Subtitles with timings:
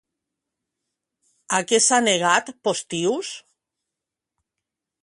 [1.57, 3.31] A què s'ha negat Postius?